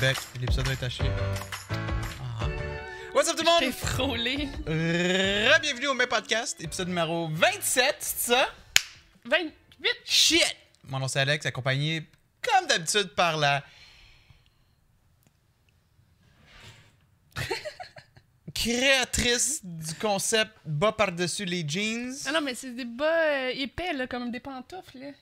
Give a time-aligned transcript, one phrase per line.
[0.00, 0.16] bec.
[0.40, 0.88] L'épisode va être.
[1.70, 2.48] Ah.
[3.14, 3.72] What's up tout le monde?
[3.72, 4.48] frôlé.
[4.66, 8.48] Re-bienvenue au mes podcast, épisode numéro 27, c'est ça?
[9.26, 9.52] 28.
[10.04, 10.56] Shit!
[10.84, 12.08] Mon nom c'est Alex, accompagné
[12.40, 13.62] comme d'habitude par la.
[18.54, 22.14] créatrice du concept bas par-dessus les jeans.
[22.26, 25.12] Ah non, mais c'est des bas euh, épais, là, comme des pantoufles, là.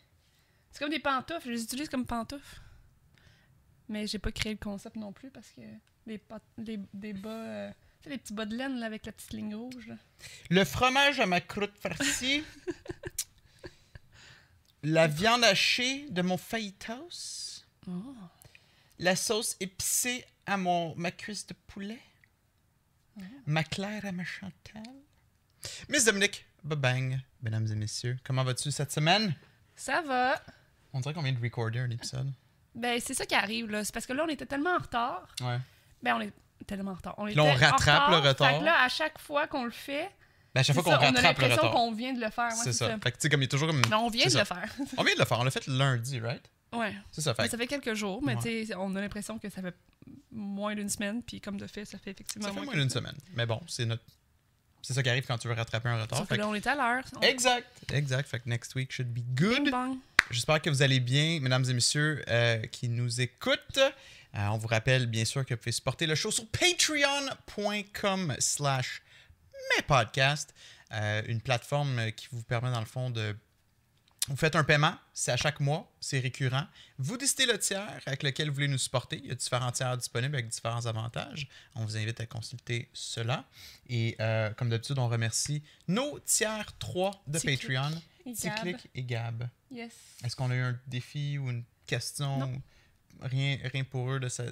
[0.71, 2.61] C'est comme des pantoufles, je les utilise comme pantoufles.
[3.89, 5.61] Mais j'ai pas créé le concept non plus parce que
[6.07, 7.31] les, pat- les- des bas.
[7.31, 7.71] euh,
[8.01, 9.97] tu sais, les petits bas de laine, là, avec la petite ligne rouge, là.
[10.51, 12.45] Le fromage à ma croûte farcie.
[14.83, 17.65] la viande hachée de mon fajitas.
[17.89, 18.15] Oh.
[18.99, 21.99] La sauce épicée à mon, ma cuisse de poulet.
[23.47, 24.83] Ma claire à ma chantal.
[25.89, 28.17] Miss Dominique, bang, mesdames et messieurs.
[28.23, 29.35] Comment vas-tu cette semaine?
[29.75, 30.41] Ça va.
[30.93, 32.33] On dirait qu'on vient de recorder un épisode.
[32.79, 33.85] Ben, c'est ça qui arrive, là.
[33.85, 35.27] C'est parce que là, on était tellement en retard.
[35.41, 35.59] Ouais.
[36.03, 36.33] Ben, on est
[36.67, 37.15] tellement en retard.
[37.19, 38.51] On là, on rattrape le retard.
[38.53, 40.11] Fait que là, à chaque fois qu'on le fait,
[40.55, 41.71] Ben, à chaque fois qu'on ça, on a rattrape le l'impression retard.
[41.73, 42.49] qu'on vient de le faire.
[42.49, 42.89] ouais, c'est ça.
[42.99, 43.83] Fait que tu sais, comme il y a toujours comme.
[43.89, 44.39] Mais on vient de ça.
[44.41, 44.71] le faire.
[44.97, 45.39] On vient de le faire.
[45.41, 46.43] On l'a fait lundi, right?
[46.73, 46.95] ouais.
[47.11, 47.35] C'est ça.
[47.35, 48.43] Fait Mais que ça fait quelques jours, mais Ouais.
[48.43, 49.75] tu sais, on a l'impression que ça fait
[50.31, 52.91] moins d'une semaine, puis comme de fait, ça fait effectivement ça fait moins moins d'une
[52.91, 53.17] semaine.
[53.35, 54.03] Mais bon, c'est notre.
[54.89, 56.21] C'est ça qui arrive quand tu veux rattraper un retard.
[56.21, 57.05] Sauf que là, on est à l'heure.
[57.15, 58.27] On- Exact, exact.
[58.27, 59.71] Fait que next week should be good.
[60.31, 63.77] J'espère que vous allez bien, mesdames et messieurs euh, qui nous écoutent.
[63.77, 69.03] Euh, on vous rappelle bien sûr que vous pouvez supporter le show sur patreon.com slash
[69.77, 70.55] mes podcasts.
[70.95, 73.37] Euh, une plateforme qui vous permet dans le fond de...
[74.29, 76.67] Vous faites un paiement, c'est à chaque mois, c'est récurrent.
[76.99, 79.19] Vous décidez le tiers avec lequel vous voulez nous supporter.
[79.23, 81.49] Il y a différents tiers disponibles avec différents avantages.
[81.75, 83.47] On vous invite à consulter cela.
[83.89, 87.91] Et euh, comme d'habitude, on remercie nos tiers 3 de Patreon.
[88.27, 88.35] et.
[88.35, 89.49] Ticlic et Gab.
[89.71, 89.93] Yes.
[90.23, 92.39] Est-ce qu'on a eu un défi ou une question?
[92.39, 92.63] Non.
[93.23, 94.45] Rien, rien pour eux de ça.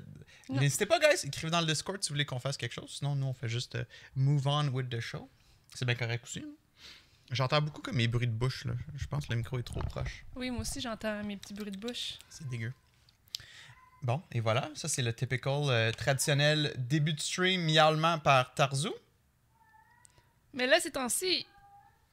[0.48, 2.91] N'hésitez pas, guys, écrivez dans le Discord si vous voulez qu'on fasse quelque chose.
[2.98, 3.84] Sinon, nous, on fait juste euh,
[4.16, 5.28] move on with the show.
[5.75, 6.42] C'est bien correct aussi.
[7.32, 8.64] J'entends beaucoup comme mes bruits de bouche.
[8.66, 8.75] Là.
[8.97, 10.25] Je pense que le micro est trop proche.
[10.37, 12.19] Oui, moi aussi, j'entends mes petits bruits de bouche.
[12.28, 12.72] C'est dégueu.
[14.03, 14.70] Bon, et voilà.
[14.75, 18.91] Ça, c'est le typical euh, traditionnel début de stream miaulement par Tarzu.
[20.53, 21.47] Mais là, ces temps-ci.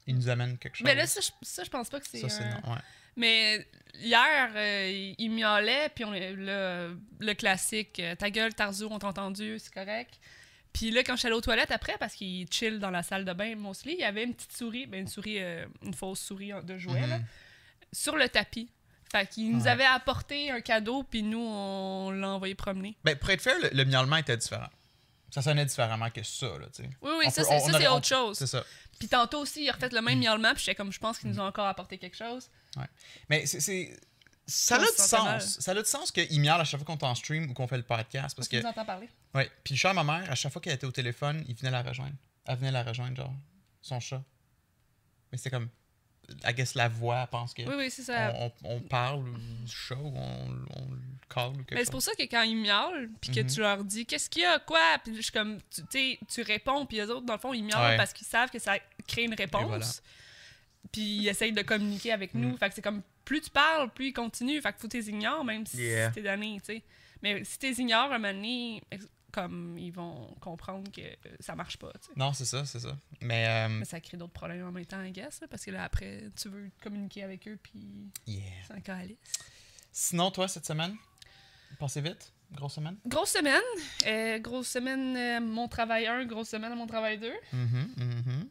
[0.08, 0.86] Il nous amène quelque chose.
[0.86, 2.20] Mais là, ça, je, ça, je pense pas que c'est.
[2.22, 2.74] ça, c'est un- non.
[2.74, 2.80] Ouais.
[3.16, 8.98] Mais hier, euh, il- miaulait, puis on le, le classique euh, Ta gueule, Tarzo, on
[9.00, 10.20] t'a entendu, c'est correct.
[10.74, 13.26] Puis là, quand je suis allée aux toilettes après, parce qu'il chill dans la salle
[13.26, 16.20] de bain, mostly, il y avait une petite souris, ben une souris, euh, une fausse
[16.20, 17.26] souris de jouet, là, Mhm.
[17.92, 18.70] sur le tapis.
[19.12, 19.68] Fait qu'il nous Ouais.
[19.70, 22.98] avait apporté un cadeau, puis nous, on l'a envoyé promener.
[23.04, 24.70] Ben, pour être fair, le, le miaulement était différent.
[25.30, 26.90] Ça sonnait différemment que ça, là, tu sais.
[27.02, 28.38] Oui, oui, On ça, c'est autre chose.
[28.38, 28.64] C'est ça.
[29.00, 31.30] Puis tantôt aussi, il a refait le même miaulement, puis j'étais comme, je pense qu'ils
[31.30, 32.50] nous ont encore apporté quelque chose.
[33.30, 33.96] Mais c'est- c'est.
[34.46, 35.60] Ça a du sens.
[35.60, 37.68] Ça a du sens qu'il miaule à chaque fois qu'on est en stream ou qu'on
[37.68, 38.36] fait le podcast.
[38.36, 38.58] Parce Parce que.
[38.58, 39.10] nous entend parler.
[39.34, 39.50] Ouais.
[39.64, 41.72] Puis le chat à ma mère, à chaque fois qu'elle était au téléphone, il venait
[41.72, 42.16] la rejoindre.
[42.46, 43.34] Elle venait la rejoindre, genre.
[43.82, 44.22] Son chat.
[45.32, 45.70] Mais c'était comme.
[46.46, 47.64] I guess la voix, pense que.
[47.64, 48.34] Oui, oui, c'est ça.
[48.36, 51.92] On, on- on parle du chat ou on, on le call ou quelque Mais c'est
[51.92, 53.48] pour ça que quand ils miaulent, puis que Mhm.
[53.48, 56.42] tu leur dis qu'est-ce qu'il y a, quoi, puis je suis comme, tu sais, tu
[56.44, 57.98] réponds, puis les autres, dans le fond, ils miaulent Ouais.
[57.98, 58.76] parce qu'ils savent que ça
[59.08, 59.66] crée une réponse.
[59.68, 59.86] voilà.
[60.92, 62.50] Puis ils essayent de communiquer avec nous.
[62.52, 62.58] Mhm.
[62.58, 64.62] Fait que c'est comme, plus tu parles, plus ils continuent.
[64.62, 66.12] Fait que faut que tu les ignores, même si Yeah.
[66.12, 66.84] t'es donné, tu sais.
[67.22, 68.82] Mais si tu ignores, un moment donné,
[69.32, 72.12] comme, ils vont comprendre que euh, ça marche pas, tu sais.
[72.16, 72.96] Non, c'est ça, c'est ça.
[73.22, 73.48] Mais.
[73.48, 75.84] euh, Mais ça crée d'autres problèmes en même temps, I guess, là, parce que là,
[75.84, 78.44] après, tu veux communiquer avec eux, puis yeah.
[78.68, 79.18] c'est un calice.
[79.92, 80.96] Sinon, toi, cette semaine,
[81.80, 82.32] passez vite.
[82.52, 82.98] Grosse semaine?
[83.08, 83.62] Grosse semaine.
[84.06, 87.32] Euh, grosse semaine, euh, mon travail 1, grosse semaine à mon travail 2.
[87.54, 88.50] Mhm, mhm.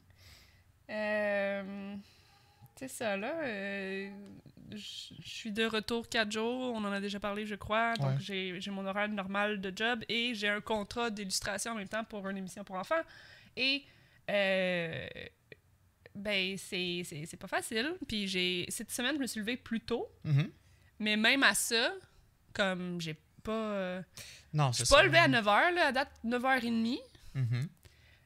[0.90, 1.94] Euh,
[2.88, 3.32] c'est ça, là.
[3.44, 4.10] euh,
[4.72, 4.76] je
[5.20, 6.72] suis de retour 4 jours.
[6.74, 7.94] On en a déjà parlé, je crois.
[7.94, 8.58] Donc, Ouais.
[8.58, 12.28] j'ai mon horaire normal de job et j'ai un contrat d'illustration en même temps pour
[12.28, 13.02] une émission pour enfants.
[13.56, 13.84] Et.
[14.30, 15.06] euh,
[16.14, 17.94] ben, c'est pas facile.
[18.06, 20.08] Puis, j'ai cette semaine, je me suis levée plus tôt.
[20.24, 20.50] Mhm.
[20.98, 21.92] Mais même à ça,
[22.52, 23.52] comme j'ai pas.
[23.52, 24.02] euh,
[24.52, 26.98] Non, je c'est suis pas levée à 9h, là, à date 9h30.
[27.34, 27.68] Mhm.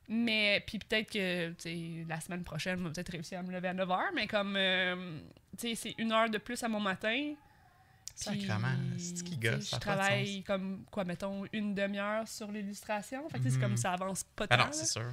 [0.09, 3.69] Mais, puis peut-être que, tu la semaine prochaine, on va peut-être réussir à me lever
[3.69, 5.19] à 9h, mais comme, euh,
[5.59, 7.35] tu sais, c'est une heure de plus à mon matin.
[8.17, 8.69] Sacrement,
[8.99, 13.29] c'est ce qui gosse, Je travaille comme, quoi, mettons, une demi-heure sur l'illustration.
[13.29, 13.61] Fait que, c'est Mhm.
[13.61, 14.65] comme ça avance pas Ah tant.
[14.67, 15.03] non, c'est sûr.
[15.03, 15.11] là.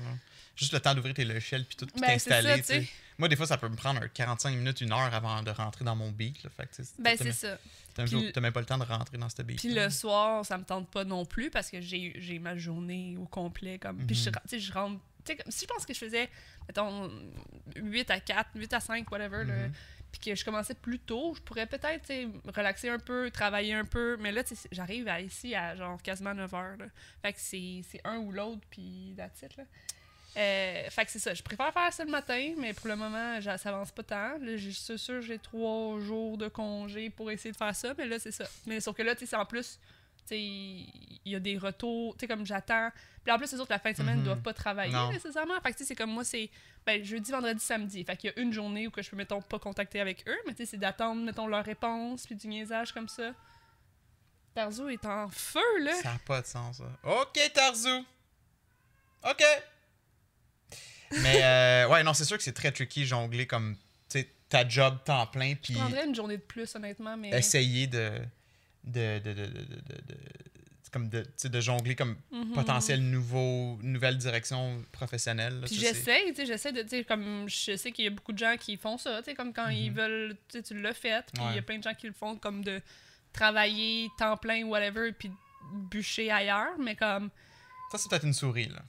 [0.55, 2.87] Juste le temps d'ouvrir tes logiciels puis tout, puis Ben, t'installer.
[3.17, 5.83] Moi, des fois, ça peut me prendre un 45 minutes, une heure avant de rentrer
[5.85, 6.41] dans mon beat.
[6.43, 6.49] Là.
[6.49, 7.57] Fait que, tu sais, Ben, c'est ça.
[7.93, 9.59] t'as Puis même- pas le temps de rentrer dans ce beat.
[9.59, 13.25] Puis le soir, ça me tente pas non plus parce que j'ai ma journée au
[13.25, 13.77] complet.
[13.79, 14.35] Comme, Puis je, Mhm.
[14.43, 14.99] tu sais, je rentre.
[15.49, 16.29] si je pense que je faisais,
[16.67, 17.09] mettons,
[17.75, 19.71] 8 à 4, 8 à 5, whatever, Mhm.
[20.13, 22.07] Puis que je commençais plus tôt, je pourrais peut-être
[22.55, 24.15] relaxer un peu, travailler un peu.
[24.21, 26.77] Mais là, j'arrive à- ici à genre quasiment 9 heures.
[26.77, 26.85] Là.
[27.21, 29.63] Fait que c'est un ou l'autre, puis that's it, là.
[30.35, 31.33] Euh, fait que c'est ça.
[31.33, 34.37] Je préfère faire ça le matin, mais pour le moment, ça avance pas tant.
[34.39, 37.93] Là, je suis sûre que j'ai trois jours de congé pour essayer de faire ça,
[37.97, 38.45] mais là, c'est ça.
[38.65, 39.79] Mais sauf que là, tu sais, en plus,
[40.27, 40.35] tu
[41.25, 42.89] il y a des retours, tu sais, comme j'attends.
[43.23, 44.25] Puis en plus, les autres, la fin de semaine, ne Mhm.
[44.25, 45.11] doivent pas travailler Non.
[45.11, 45.59] nécessairement.
[45.61, 46.49] Fait que, tu sais, c'est comme moi, c'est
[46.85, 48.03] ben, jeudi, vendredi, samedi.
[48.03, 50.37] Fait qu'il y a une journée où que je peux, mettons, pas contacter avec eux,
[50.45, 53.31] mais tu sais, c'est d'attendre, mettons, leur réponse, puis du niaisage comme ça.
[54.53, 55.93] Tarzo est en feu, là.
[56.01, 56.83] Ça n'a pas de sens, ça.
[57.03, 58.05] Ok, Tarzou.
[59.27, 59.41] Ok.
[61.21, 63.75] Mais, euh, ouais, non, c'est sûr que c'est très tricky jongler comme,
[64.09, 67.29] tu sais, ta job temps plein, Je puis prendrais une journée de plus, honnêtement, mais.
[67.29, 68.11] essayer de,
[68.83, 69.47] de, de- de-
[70.93, 72.53] comme de, de jongler comme Mhm.
[72.53, 75.61] potentiel nouveau, nouvelle direction professionnelle.
[75.65, 78.31] Puis j'essaie, tu sais, j'essaie de, tu sais, comme je sais qu'il y a beaucoup
[78.31, 79.97] de gens qui font ça, tu sais, comme quand ils Mhm.
[79.97, 82.13] veulent, tu sais, tu l'as fait, puis il y a plein de gens qui le
[82.13, 82.79] font comme de
[83.33, 85.31] travailler temps plein, whatever, puis
[85.89, 87.29] bûcher ailleurs, mais comme,
[87.91, 88.81] Ça, c'est peut-être une souris, là.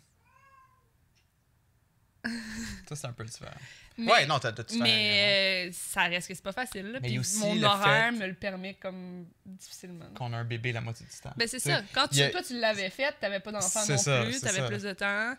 [2.88, 3.50] ça, c'est un peu différent.
[3.99, 7.09] mais, ouais, non, t'as tout mais euh, ça reste que c'est pas facile, là, Mais
[7.09, 10.06] puis aussi mon horaire me le permet comme difficilement.
[10.15, 11.32] Qu'on a un bébé la moitié du temps.
[11.37, 14.25] Ben c'est ça, quand tu, a- toi tu l'avais fait, t'avais pas d'enfant non ça,
[14.25, 15.35] plus, t'avais plus de temps,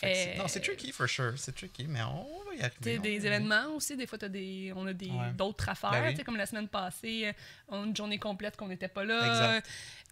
[0.00, 1.34] c'est- non, c'est euh, tricky, for sure.
[1.36, 2.98] C'est tricky, mais on va y arriver.
[2.98, 5.32] on des événements aussi, des fois, t'as des, on a Ouais.
[5.36, 5.90] d'autres affaires.
[5.90, 6.24] Ben oui.
[6.24, 7.32] Comme la semaine passée, euh,
[7.68, 9.60] on a une journée complète qu'on n'était pas là.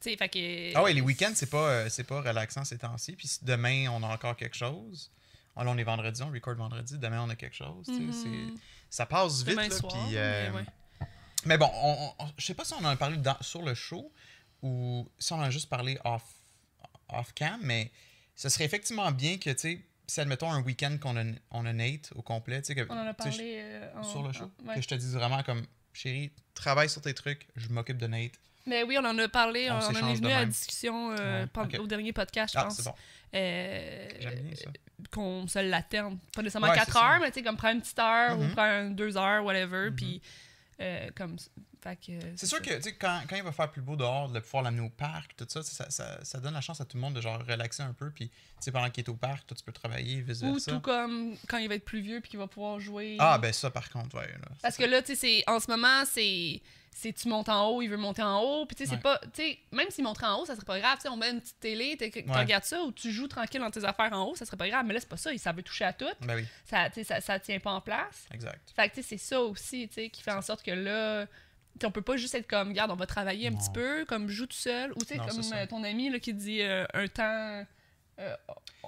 [0.03, 3.12] Fait que, Ah ouais, les week-ends, c'est pas, euh, c'est pas relaxant ces temps-ci.
[3.12, 5.11] Puis demain, on a encore quelque chose.
[5.60, 6.99] Ah, là, on est vendredi, on record vendredi.
[6.99, 7.88] Demain, on a quelque chose.
[7.88, 8.12] Mhm.
[8.12, 9.56] c'est- Ça passe vite.
[9.56, 10.64] Là, soir, mais euh, ouais.
[11.44, 13.75] Mais bon, on, on- je sais pas si on en a parlé dans- sur le
[13.75, 14.10] show
[14.62, 16.22] ou si on en a juste parlé off,
[17.10, 17.90] off cam, mais
[18.34, 21.72] ce serait effectivement bien que, tu sais, si admettons un week-end qu'on a, on a
[21.72, 24.22] Nate au complet, tu sais, que, On en a tu sais, parlé euh, en- sur
[24.22, 24.75] le show, en- ouais.
[24.76, 28.32] que je te dise vraiment comme, chérie, travaille sur tes trucs, je m'occupe de Nate.
[28.69, 31.47] Mais oui, on en a parlé, On on, en est venu à la discussion euh,
[31.56, 32.82] Ouais, au dernier podcast, je Ah, pense.
[32.85, 32.94] bon.
[33.35, 34.09] Euh,
[34.55, 34.70] ça.
[35.11, 36.19] qu'on se l'alterne.
[36.35, 37.12] Pas nécessairement Ouais, 4 c'est ça.
[37.15, 38.53] heures, mais tu sais, comme prendre une petite heure ou Mhm.
[38.53, 39.91] prendre deux heures, whatever.
[39.91, 39.97] Mhm.
[39.97, 40.23] Puis,
[40.81, 41.37] euh, comme.
[42.06, 42.12] Que.
[42.37, 44.62] C'est sûr que tu sais, quand, quand il va faire plus beau dehors, de pouvoir
[44.65, 47.14] l'amener au parc, tout ça, ça, ça, ça donne la chance à tout le monde
[47.14, 48.11] de genre relaxer un peu.
[48.11, 50.81] Puis tu sais, pendant qu'il est au parc, toi tu peux travailler, vice Ou tout
[50.81, 53.17] comme quand il va être plus vieux puis qu'il va pouvoir jouer.
[53.21, 54.26] Ah ben ça par contre, ouais.
[54.26, 56.61] Là, Parce que là, tu sais, c'est- en ce moment, c'est.
[57.00, 58.67] C'est tu montes en haut, il veut monter en haut.
[58.67, 59.21] Puis tu sais, c'est pas.
[59.33, 60.97] Tu sais, même s'il monterait en haut, ça serait pas grave.
[60.97, 62.25] Tu sais, on met une petite télé, tu Ouais.
[62.37, 64.85] regardes ça, ou tu joues tranquille dans tes affaires en haut, ça serait pas grave.
[64.85, 65.31] Mais là, c'est pas ça.
[65.39, 66.06] Ça veut toucher à tout.
[66.23, 68.27] Ben oui, Ça, tu sais, ça, ça tient pas en place.
[68.35, 68.73] exact.
[68.75, 71.27] Fait que tu sais, c'est ça aussi, tu sais, qui fait en sorte que là,
[71.85, 73.59] on peut pas juste être comme, regarde, on va travailler un Non.
[73.59, 76.35] petit peu, comme joue tout seul, ou tu sais, comme euh, ton ami là, qui
[76.35, 77.65] dit euh, un temps.
[78.19, 78.37] Euh,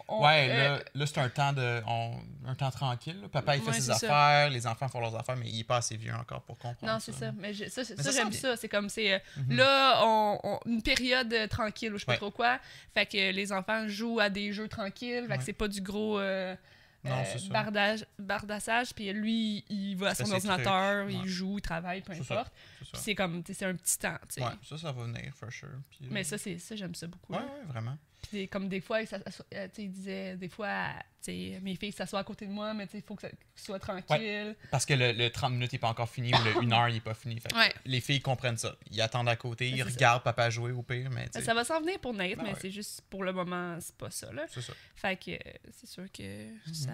[0.09, 2.17] on- ouais, euh, là, là c'est un temps de on-
[2.47, 3.21] un temps tranquille.
[3.21, 3.29] là.
[3.29, 3.94] Papa il fait Ouais, ses ça.
[3.94, 6.93] affaires, les enfants font leurs affaires, mais il est pas assez vieux encore pour comprendre.
[6.93, 7.32] Non, c'est ça.
[7.32, 8.56] Mais je- ça, Mais ça, ça j'aime ça.
[8.56, 9.12] C'est comme, c'est.
[9.15, 9.56] euh, Mhm.
[9.56, 12.59] Là, on, on- une période tranquille ou je sais pas trop quoi.
[12.94, 15.27] Fait que les enfants jouent à des jeux tranquilles.
[15.29, 16.19] Fait que c'est pas du gros.
[16.19, 16.55] euh,
[17.03, 22.12] Non, bardage, bardassage, puis lui, il va à son ordinateur, il joue, il travaille, peu
[22.12, 22.26] importe.
[22.29, 22.91] C'est ça.
[22.93, 24.43] Puis c'est comme, c'est un petit temps, tu sais.
[24.43, 25.69] Ouais, ça, ça va venir, for sure.
[26.11, 27.33] Mais ça, c'est ça, j'aime ça beaucoup.
[27.33, 27.97] Ouais, vraiment.
[28.22, 30.88] Puis des- comme des fois, il s'assoit- euh, tu sais, il disait, des fois,
[31.26, 34.54] mes filles s'assoient à côté de moi, mais il faut que ça soit tranquille.
[34.71, 36.97] Parce que le, le 30 minutes n'est pas encore fini ou le 1 heure il
[36.97, 37.38] est pas fini.
[37.40, 37.73] Fait que Ouais.
[37.85, 38.76] Les filles comprennent ça.
[38.90, 39.85] Ils attendent à côté, ils ça.
[39.85, 42.50] regardent papa jouer au pire, mais Ben, ça va s'en venir pour Nate, Ben mais
[42.50, 42.59] ouais.
[42.61, 44.45] c'est juste pour le moment, c'est pas ça, là.
[44.49, 44.73] c'est ça.
[44.97, 46.75] Fait que euh, c'est sûr que Mhm.
[46.75, 46.90] ça.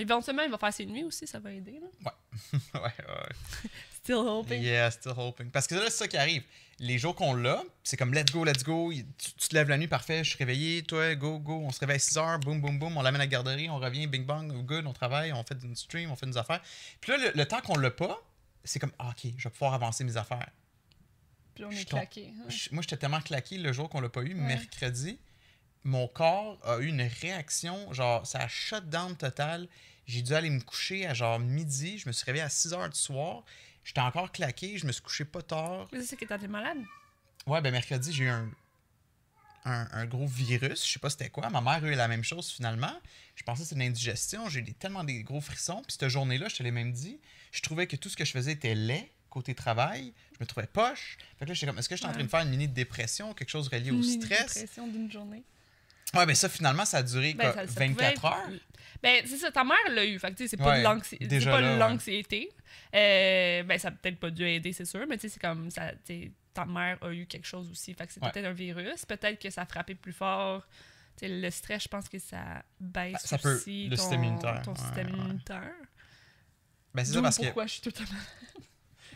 [0.00, 2.12] Éventuellement, il va faire ses nuits aussi, ça va aider, là.
[2.74, 3.70] ouais, ouais.
[4.02, 4.60] Still hoping.
[4.62, 5.50] Yeah, still hoping.
[5.50, 6.42] Parce que là, c'est ça qui arrive.
[6.78, 8.92] Les jours qu'on l'a, c'est comme let's go, let's go.
[8.92, 11.60] Tu, tu te lèves la nuit, parfait, je suis réveillé, toi, go, go.
[11.64, 12.96] On se réveille à 6 heures, boum, boum, boum.
[12.98, 15.74] On l'amène à la garderie, on revient, bing bang, good, on travaille, on fait une
[15.76, 16.60] stream, on fait des affaires.
[17.00, 18.20] Puis là, le, le temps qu'on l'a pas,
[18.62, 20.50] c'est comme, ah, ok, je vais pouvoir avancer mes affaires.
[21.54, 22.30] Puis on est claqué.
[22.36, 22.48] hein.
[22.72, 24.40] Moi, j'étais tellement claqué le jour qu'on l'a pas eu, Ouais.
[24.40, 25.18] mercredi.
[25.84, 29.68] Mon corps a eu une réaction, genre, ça a shut down total.
[30.06, 31.98] J'ai dû aller me coucher à genre midi.
[31.98, 33.42] Je me suis réveillé à 6 heures du soir.
[33.84, 35.88] J'étais encore claqué, je me suis couché pas tard.
[35.92, 36.78] Mais c'est ça qui t'es malade.
[37.46, 38.48] Ouais, ben mercredi, j'ai eu un,
[39.66, 40.86] un, un gros virus.
[40.86, 41.48] Je sais pas c'était quoi.
[41.50, 42.92] Ma mère a eu la même chose finalement.
[43.36, 44.48] Je pensais que c'était une indigestion.
[44.48, 45.82] J'ai eu des- tellement des gros frissons.
[45.86, 47.20] Puis cette journée-là, je te l'ai même dit,
[47.52, 50.14] je trouvais que tout ce que je faisais était laid côté travail.
[50.32, 51.18] Je me trouvais poche.
[51.38, 52.68] Fait que là, j'étais comme, est-ce que je suis en train de faire une mini
[52.68, 54.54] dépression, quelque chose relié au Une stress?
[54.54, 55.42] dépression d'une journée.
[56.14, 58.60] Ouais, ben ça, finalement, ça a duré Ben, quoi, ça- ça 24 pouvait- heures?
[59.02, 60.18] Ben, c'est ça, ta mère l'a eu.
[60.18, 61.78] Fait que, c'est pas Ouais, de l'anxi- c'est déjà pas là, de ouais.
[61.78, 62.48] l'anxiété.
[62.94, 65.70] Euh, ben, ça a peut-être pas dû aider, c'est sûr, mais tu sais, c'est comme
[65.70, 65.92] ça.
[66.54, 67.92] Ta mère a eu quelque chose aussi.
[67.94, 68.30] Fait que c'est Ouais.
[68.30, 69.04] peut-être un virus.
[69.04, 70.64] Peut-être que ça a frappé plus fort.
[71.18, 74.02] Tu sais, le stress, je pense que ça baisse Ah, Ça peut- aussi le ton,
[74.02, 74.62] système immunitaire.
[74.64, 75.18] ton Ouais, système ouais.
[75.18, 75.72] immunitaire.
[76.94, 77.44] Ben, c'est ça parce que.
[77.44, 78.08] pourquoi je suis malade.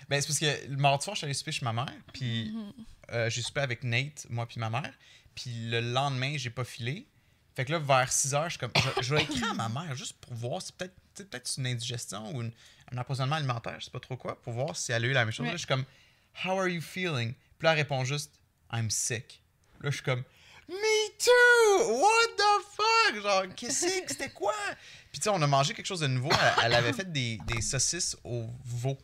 [0.09, 2.51] Ben, c'est parce que le mardi soir, je suis allé souper chez ma mère, puis
[2.55, 2.73] Mhm.
[3.13, 4.93] euh, j'ai soupé avec Nate, moi puis ma mère.
[5.41, 7.07] Puis le lendemain, j'ai pas filé.
[7.55, 8.73] Fait que là, vers 6 heures, je suis comme.
[8.97, 12.35] Je, je vais écrire à ma mère juste pour voir si peut-être c'est une indigestion
[12.35, 12.53] ou une-
[12.93, 15.25] un empoisonnement alimentaire, je sais pas trop quoi, pour voir si elle a eu la
[15.25, 15.45] même chose.
[15.45, 15.51] Ouais.
[15.53, 15.85] Là, je suis comme
[16.45, 17.35] How are you feeling?
[17.59, 18.33] Puis là, elle répond juste
[18.73, 19.43] I'm sick.
[19.81, 20.25] Là, je suis comme
[20.69, 22.01] Me too!
[22.01, 23.23] What the fuck?
[23.23, 24.55] Genre, qu'est-ce que c'était quoi?
[25.13, 26.31] Puis tu sais, on a mangé quelque chose de nouveau.
[26.33, 28.99] Elle, elle avait fait des, des saucisses au veau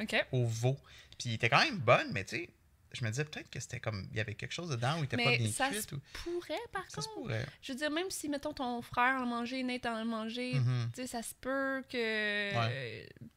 [0.00, 0.26] OK.
[0.32, 0.76] au veau.
[1.18, 2.50] Puis il était quand même bonne, mais tu sais,
[2.92, 4.06] je me disais peut-être que c'était comme.
[4.10, 5.80] Il y avait quelque chose dedans où il était pas bien ça cuit.
[5.82, 6.00] se Ou...
[6.12, 7.20] pourrait, par Ça se contre.
[7.22, 7.46] pourrait.
[7.62, 10.54] Je veux dire, même si, mettons, ton frère en a mangé, Nate en a mangé,
[10.54, 10.90] Mhm.
[10.94, 12.52] tu sais, ça se peut que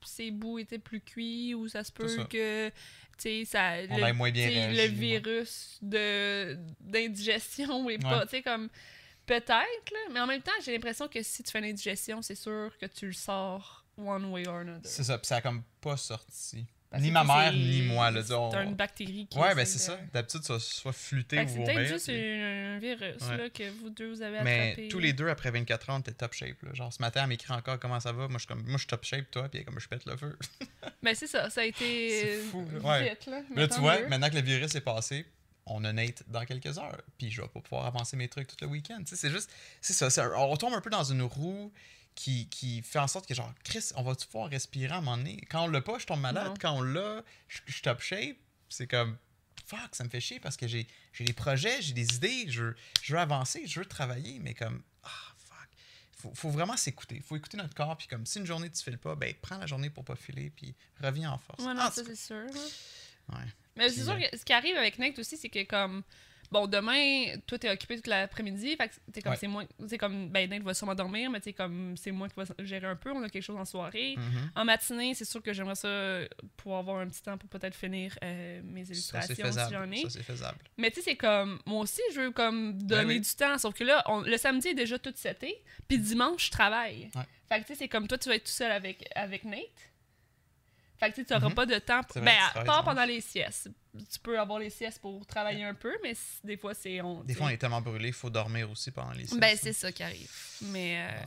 [0.06, 2.24] ses bouts étaient plus cuits ou ça se peut ça.
[2.26, 2.74] que, tu
[3.18, 3.74] sais, ça...
[3.90, 4.88] On le, moins bien réagi, le ouais.
[4.90, 8.24] virus de d'indigestion est pas, Ouais.
[8.26, 8.70] tu sais, comme...
[9.26, 12.72] Peut-être, mais en même temps, j'ai l'impression que si tu fais une indigestion, c'est sûr
[12.80, 14.82] que tu le sors one way or another.
[14.84, 16.68] C'est ça, puis ça a comme pas sorti.
[17.00, 18.12] Ni ma mère, ni moi.
[18.12, 18.34] Là, C'est
[18.64, 19.98] une bactérie qui Ouais, ben c'est ça.
[20.14, 23.38] D'habitude, ça soit flûté ou c'est peut-être juste puis- un virus Ouais.
[23.38, 24.74] là, que vous deux vous avez attrapé.
[24.78, 26.62] Mais tous les deux, après 24 ans, était top shape.
[26.64, 26.74] Là.
[26.74, 28.28] Genre, ce matin, elle m'écrit encore comment ça va?
[28.28, 30.18] Moi, je suis comme, moi, je suis top shape, toi, puis comme je pète le
[30.18, 30.38] feu.
[31.02, 32.80] Mais c'est ça, ça a été C'est fou, là.
[32.80, 33.10] Ouais.
[33.10, 33.40] vite, là.
[33.40, 34.08] Là, mais tu tant vois, mieux.
[34.08, 35.26] maintenant que le virus est passé,
[35.66, 37.02] on a Nate dans quelques heures.
[37.18, 39.00] Puis je vais pas pouvoir avancer mes trucs tout le week-end.
[39.06, 39.50] Tu c'est juste,
[39.82, 40.30] c'est ça.
[40.38, 41.72] on tombe un peu dans une roue
[42.16, 45.18] qui, qui fait en sorte que, genre, Chris, on va-tu pouvoir respirer à un moment
[45.18, 45.42] donné?
[45.50, 46.48] Quand on l'a pas, je tombe malade.
[46.48, 46.54] Non.
[46.60, 48.38] Quand on l'a, je je suis top shape.
[48.70, 49.18] C'est comme,
[49.66, 52.64] fuck, ça me fait chier parce que j'ai j'ai des projets, j'ai des idées, je
[52.64, 55.68] veux, je veux avancer, je veux travailler, mais comme, ah, fuck.
[56.18, 57.22] Faut, faut vraiment s'écouter.
[57.22, 57.96] Faut écouter notre corps.
[57.98, 60.50] Puis comme, si une journée tu files pas, ben, prends la journée pour pas filer,
[60.50, 61.64] puis reviens en force.
[61.64, 62.46] Ouais, non, Ah, ça c'est sûr.
[63.30, 63.46] Ouais.
[63.76, 66.04] Mais c'est sûr euh, que ce qui arrive avec Nate aussi, c'est que comme.
[66.56, 68.78] Bon, demain, toi, t'es occupé toute l'après-midi.
[68.78, 69.38] Fait que t'es comme, Ouais.
[69.38, 69.64] c'est moi.
[69.90, 72.88] C'est comme, ben, Nate va sûrement dormir, mais t'es comme, c'est moi qui va gérer
[72.88, 73.12] un peu.
[73.12, 74.16] On a quelque chose en soirée.
[74.18, 74.52] Mhm.
[74.56, 76.20] En matinée, c'est sûr que j'aimerais ça
[76.56, 79.92] pouvoir avoir un petit temps pour peut-être finir euh, mes Ça, illustrations c'est si j'en
[79.92, 80.04] ai.
[80.04, 80.60] Ça, c'est faisable.
[80.78, 81.60] Mais tu sais, c'est comme.
[81.66, 83.20] Moi aussi, je veux comme donner Ben oui.
[83.20, 83.58] du temps.
[83.58, 85.62] Sauf que là, on- le samedi est déjà tout seté.
[85.90, 87.10] Puis dimanche, je travaille.
[87.16, 87.24] Ouais.
[87.50, 89.62] Fait que tu sais, c'est comme toi, tu vas être tout seul avec, avec Nate.
[91.00, 91.56] Fait que tu n'auras Mhm.
[91.56, 92.04] pas de temps.
[92.04, 92.22] Pour...
[92.22, 93.70] Ben, à part pendant les siestes.
[94.12, 97.02] Tu peux avoir les siestes pour travailler un peu, mais des fois, c'est.
[97.02, 99.40] On, Des fois, on est tellement brûlé, il faut dormir aussi pendant les siestes.
[99.40, 100.32] Ben, c'est ça qui arrive.
[100.62, 101.08] Mais.
[101.10, 101.24] euh,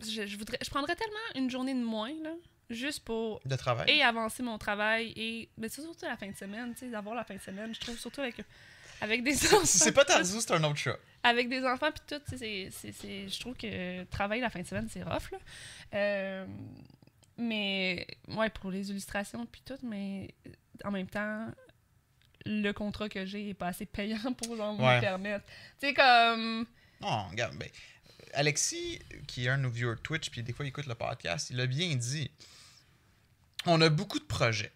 [0.00, 2.30] je, je voudrais, je prendrais tellement une journée de moins, là.
[2.70, 3.90] Juste pour De travail.
[3.90, 7.14] et avancer mon travail et mais c'est surtout la fin de semaine tu sais d'avoir
[7.14, 8.36] la fin de semaine je trouve surtout avec
[9.02, 10.96] avec des enfants Si c'est pas Tarzou, c'est un autre chat.
[11.22, 12.70] avec des enfants puis tout tu sais
[13.28, 15.38] je trouve que travailler la fin de semaine c'est rough là
[15.92, 16.46] Euh,
[17.36, 20.34] mais ouais pour les illustrations puis tout mais
[20.84, 21.48] en même temps
[22.46, 24.96] le contrat que j'ai est pas assez payant pour genre, Ouais.
[24.96, 25.44] me permettre
[25.80, 26.66] tu sais comme
[27.00, 27.68] Non, regarde, ben,
[28.34, 31.50] Alexis, qui est un de nos viewers Twitch, puis des fois il écoute le podcast,
[31.50, 32.30] il a bien dit.
[33.66, 34.72] On a beaucoup de projets.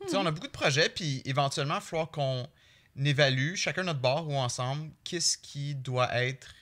[0.00, 2.48] Tu sais, on a beaucoup de projets, puis éventuellement, il va falloir qu'on
[2.96, 6.54] évalue, chacun notre bord ou ensemble, qu'est-ce qui doit être,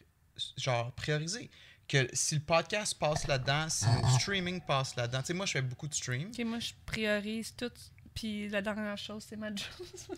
[0.56, 1.50] genre, priorisé.
[1.88, 5.20] Que si le podcast passe là-dedans, si le streaming passe là-dedans.
[5.20, 6.30] Tu sais, moi, je fais beaucoup de stream.
[6.36, 7.70] ok moi je priorise tout
[8.14, 9.68] puis la dernière chose c'est ma job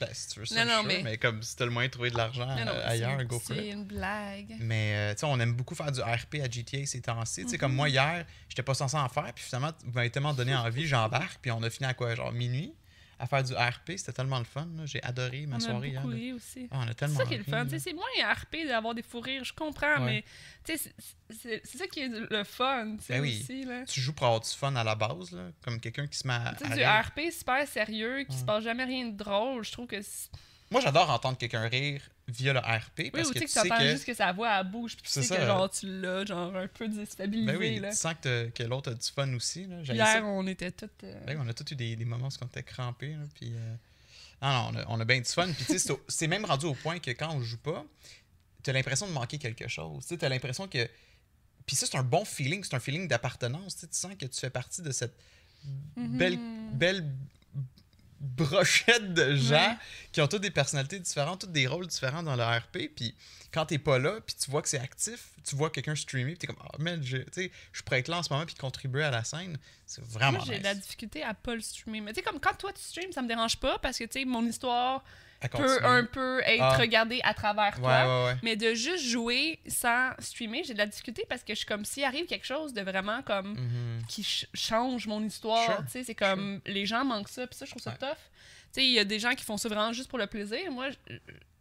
[0.00, 1.18] Ben, si tu veux ça, Non, non, sure, mais- mais...
[1.18, 3.62] comme si t'as le moyen de trouver de l'argent euh, ailleurs, go for it.
[3.62, 6.84] c'est une blague Mais euh, tu sais, on aime beaucoup faire du RP à GTA
[6.84, 7.44] ces temps-ci.
[7.44, 7.76] Tu sais, comme Mhm.
[7.76, 11.38] moi, hier, j'étais pas censé en faire, puis finalement, vous m'avez tellement donné envie, j'embarque,
[11.40, 12.74] puis on a fini à quoi, genre minuit,
[13.18, 13.92] à faire du RP.
[13.96, 14.68] C'était tellement le fun.
[14.84, 16.00] J'ai adoré ma on a soirée hier.
[16.02, 16.16] beaucoup là.
[16.18, 17.66] ri aussi Ah, on a C'est ça qui est le fun.
[17.78, 20.24] C'est moins RP d'avoir des fous rires, je comprends, Ouais.
[20.66, 20.94] mais c'est-
[21.78, 23.40] ça qui est le fun Ben oui.
[23.42, 23.64] aussi.
[23.64, 23.84] Là.
[23.84, 26.34] Tu joues pour avoir du fun à la base, là, comme quelqu'un qui se met
[26.34, 26.54] à.
[26.58, 27.04] Tu sais, à du rire.
[27.06, 28.46] RP super sérieux, qui se Ouais.
[28.46, 29.96] passe jamais rien de drôle, je trouve que.
[30.70, 33.78] Moi, j'adore entendre quelqu'un rire via le RP Oui, parce ou que tu sais que
[33.78, 33.90] que.
[33.90, 35.36] juste que sa voix elle bouge, puis tu sais ça.
[35.36, 37.46] que genre tu l'as, genre un peu déstabilisé.
[37.52, 37.90] Ben oui, là.
[37.90, 39.66] tu sens que, l'autre a du fun aussi.
[39.66, 39.80] Là.
[39.82, 40.24] Hier, ça.
[40.24, 41.04] on était toutes.
[41.04, 43.12] euh, Ben on a tous eu des, des moments où on était crampés.
[43.14, 43.74] Là, puis, euh,
[44.42, 45.50] Non, non, on a, on a bien du fun.
[45.52, 47.84] Puis, tu sais, c'est même rendu au point que quand on joue pas,
[48.62, 50.06] tu as l'impression de manquer quelque chose.
[50.06, 50.86] Tu as l'impression que.
[51.64, 53.76] Puis ça, c'est un bon feeling, c'est un feeling d'appartenance.
[53.76, 55.14] Tu sens que tu fais partie de cette
[55.96, 56.70] belle, mhm.
[56.72, 57.10] belle
[58.20, 59.76] brochette de gens Ouais.
[60.12, 62.90] qui ont toutes des personnalités différentes, tous des rôles différents dans le RP.
[62.94, 63.14] Puis
[63.52, 66.38] quand t'es pas là, puis tu vois que c'est actif, tu vois quelqu'un streamer, puis
[66.38, 67.18] t'es comme, ah, man, je,
[67.72, 69.56] je pourrais être là en ce moment, puis contribuer à la scène.
[69.86, 70.60] C'est vraiment Moi, j'ai nice.
[70.60, 72.00] de la difficulté à pas le streamer.
[72.00, 74.20] Mais tu sais, comme quand toi tu streams, ça me dérange pas parce que tu
[74.20, 75.02] sais, mon histoire
[75.46, 76.76] peut un peu être Ah.
[76.76, 78.24] regardée à travers Ouais, toi.
[78.24, 78.38] ouais, ouais.
[78.42, 81.84] Mais de juste jouer sans streamer, j'ai de la difficulté parce que je suis comme
[81.84, 84.02] s'il arrive quelque chose de vraiment comme Mhm.
[84.08, 87.56] qui ch- change mon histoire, Sure, tu sais, c'est comme les gens manquent ça, puis
[87.56, 88.08] ça je trouve ça tough.
[88.72, 90.70] Tu sais, il y a des gens qui font ça vraiment juste pour le plaisir.
[90.72, 90.88] Moi,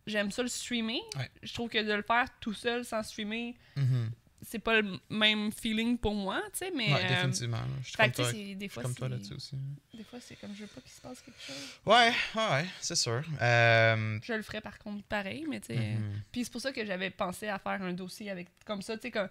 [0.08, 1.02] j'aime ça le streamer.
[1.44, 4.10] Je trouve que de le faire tout seul sans streamer, Mhm.
[4.50, 6.94] C'est pas le même feeling pour moi, tu sais, mais.
[6.94, 7.58] Ouais, euh, définitivement.
[7.82, 9.56] Je suis comme toi, des je suis fois, comme toi là-dessus aussi.
[9.94, 11.80] Des fois, c'est comme je veux pas qu'il se passe quelque chose.
[11.86, 13.22] Ouais, ouais, c'est sûr.
[13.42, 15.80] Euh, Je le ferais par contre pareil, mais tu sais.
[15.80, 16.22] mhm.
[16.32, 19.04] Puis c'est pour ça que j'avais pensé à faire un dossier avec comme ça, tu
[19.04, 19.30] sais, comme.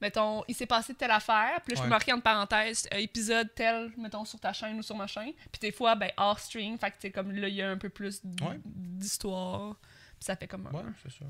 [0.00, 3.48] Mettons, il s'est passé telle affaire, puis là, je peux marquer entre parenthèses euh, épisode
[3.54, 5.32] tel, mettons, sur ta chaîne ou sur ma chaîne.
[5.52, 7.70] Puis des fois, ben, hors stream, fait que, tu sais, comme là, il y a
[7.70, 8.20] un peu plus
[8.64, 9.76] d'histoire.
[10.18, 11.26] Puis ça fait comme un, Ouais, c'est sûr.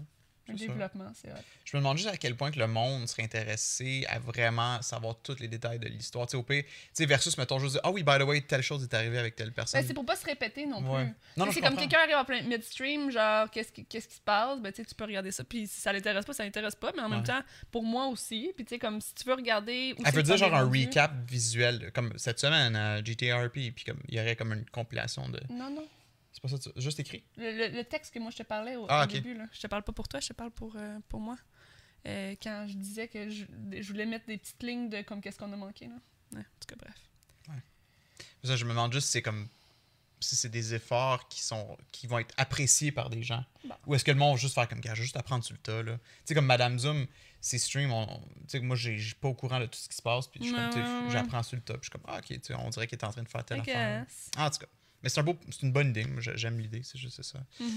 [0.56, 1.30] Développement, c'est.
[1.64, 5.16] Je me demande juste à quel point que le monde serait intéressé à vraiment savoir
[5.23, 6.26] tous les détails de l'histoire.
[6.26, 8.62] Tu sais, au pire, tu sais, versus, mettons, juste ah oui, by the way, telle
[8.62, 9.80] chose est arrivée avec telle personne.
[9.80, 11.04] Ben, c'est pour pas se répéter non Ouais.
[11.04, 11.14] plus.
[11.37, 14.21] Non, non, c'est comme quelqu'un arrive en plein midstream, genre, qu'est-ce qui, qu'est-ce qui se
[14.21, 14.61] passe?
[14.61, 15.44] Ben, tu peux regarder ça.
[15.44, 16.92] Puis si ça l'intéresse pas, ça l'intéresse pas.
[16.97, 18.52] Mais en même temps, pour moi aussi.
[18.56, 19.94] Puis tu sais, comme si tu veux regarder.
[19.99, 24.00] où Elle veut dire genre un recap visuel, comme cette semaine à GTRP, puis comme
[24.09, 25.40] il y aurait comme une compilation de.
[25.50, 25.87] Non, non.
[26.44, 27.22] C'est pas ça, tu- juste écrit?
[27.37, 29.46] Le, le- le texte que moi je te parlais au, Ah, au début, là.
[29.52, 31.37] je te parle pas pour toi, je te parle pour, euh, pour moi.
[32.06, 33.44] Euh, quand je disais que je,
[33.80, 35.87] je voulais mettre des petites lignes de comme qu'est-ce qu'on a manqué.
[35.87, 35.94] Là.
[36.32, 36.94] Ouais, en tout cas, bref.
[38.44, 39.49] Ça, je me demande juste si c'est comme
[40.18, 43.44] si c'est des efforts qui sont qui vont être appréciés par des gens.
[43.64, 43.75] Bon.
[43.87, 45.82] Ou est-ce que le monde va juste faire comme gars, juste apprendre sur le tas
[45.82, 45.96] là.
[45.96, 47.06] Tu sais comme Madame Zoom,
[47.40, 49.94] ses streams, on, tu sais moi j'ai j'ai pas au courant de tout ce qui
[49.96, 52.70] se passe, puis je j'apprends sur le tas, puis je suis comme ah, OK, on
[52.70, 54.06] dirait qu'il est en train de faire telle affaire.
[54.37, 54.66] En tout cas,
[55.02, 56.06] mais c'est un beau c'est une bonne idée,
[56.37, 57.40] j'aime l'idée, c'est juste ça.
[57.61, 57.68] Mhm.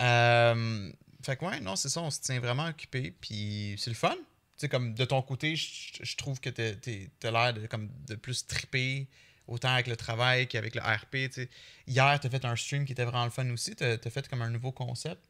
[0.00, 0.92] Euh,
[1.22, 4.14] fait que ouais, non, c'est ça, on se tient vraiment occupé, puis c'est le fun.
[4.14, 4.20] Tu
[4.60, 9.08] sais, comme de ton côté, je trouve que t'as l'air de, comme, de plus triper,
[9.48, 11.30] autant avec le travail qu'avec le RP.
[11.32, 11.48] tu.
[11.88, 13.74] Hier, t'as fait un stream qui était vraiment le fun aussi.
[13.74, 15.20] T'as as fait comme un nouveau concept.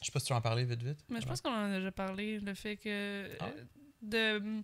[0.00, 0.98] Je sais pas si tu en parler vite vite.
[1.08, 3.46] Mais je pense qu'on en a déjà parlé, le fait que Ah.
[3.46, 3.64] euh,
[4.40, 4.62] de,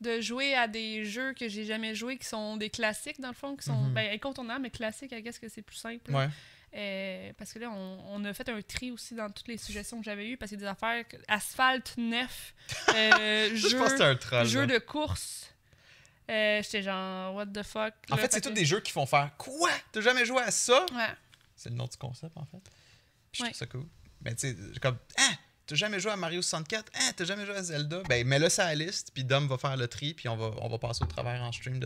[0.00, 3.34] de jouer à des jeux que j'ai jamais joués, qui sont des classiques dans le
[3.34, 6.12] fond, qui sont ben, incontournables, mais classiques, I guess que c'est plus simple.
[6.12, 6.28] Ouais.
[6.74, 9.98] Euh, parce que là, on, on a fait un tri aussi dans toutes les suggestions
[9.98, 12.54] que j'avais eues, parce qu'il y a des affaires, asphalte neuf,
[12.90, 15.50] euh, je jeu, jeu de course.
[16.28, 17.94] Euh, J'étais genre, what the fuck.
[18.10, 19.70] En là, fait, c'est tous des jeux qui font faire Quoi?
[19.92, 20.84] T'as jamais joué à ça?
[20.92, 21.14] Ouais.
[21.54, 22.58] C'est le nom du concept, en fait.
[23.32, 23.48] Puis je Ouais.
[23.50, 23.86] trouve ça cool.
[24.22, 25.30] Mais tu sais, comme Ah
[25.66, 28.00] T'as jamais joué à Mario 64 Ah T'as jamais joué à Zelda?
[28.08, 30.68] Ben, mets-le sur la liste, puis Dom va faire le tri, puis on va, on
[30.68, 31.84] va passer au travers en stream de